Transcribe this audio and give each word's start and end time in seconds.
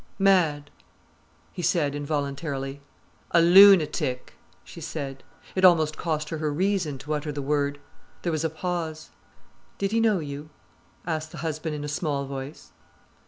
"Mad!' 0.17 0.71
he 1.53 1.61
said 1.61 1.93
involuntarily. 1.93 2.81
"A 3.29 3.39
lunatic," 3.39 4.33
she 4.63 4.81
said. 4.81 5.23
It 5.53 5.63
almost 5.63 5.95
cost 5.95 6.29
her 6.29 6.39
her 6.39 6.51
reason 6.51 6.97
to 6.97 7.13
utter 7.13 7.31
the 7.31 7.39
word. 7.43 7.77
There 8.23 8.31
was 8.31 8.43
a 8.43 8.49
pause. 8.49 9.11
"Did 9.77 9.91
he 9.91 9.99
know 9.99 10.17
you?" 10.17 10.49
asked 11.05 11.31
the 11.31 11.37
husband 11.45 11.75
in 11.75 11.83
a 11.83 11.87
small 11.87 12.25
voice. 12.25 12.71